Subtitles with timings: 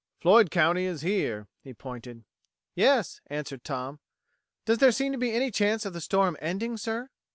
[0.19, 2.23] Floyd County is here." He pointed.
[2.73, 3.99] "Yes," answered Tom.
[4.65, 7.11] "Does there seem to be any chance of the storm ending, sir?"